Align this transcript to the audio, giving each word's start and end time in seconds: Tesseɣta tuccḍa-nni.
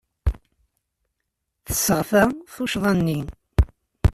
Tesseɣta 1.65 2.23
tuccḍa-nni. 2.53 3.19